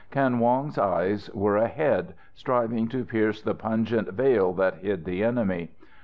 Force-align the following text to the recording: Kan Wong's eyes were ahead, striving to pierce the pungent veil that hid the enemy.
Kan 0.09 0.39
Wong's 0.39 0.79
eyes 0.79 1.29
were 1.31 1.57
ahead, 1.57 2.15
striving 2.33 2.87
to 2.87 3.05
pierce 3.05 3.39
the 3.43 3.53
pungent 3.53 4.09
veil 4.11 4.51
that 4.53 4.77
hid 4.79 5.05
the 5.05 5.23
enemy. 5.23 5.73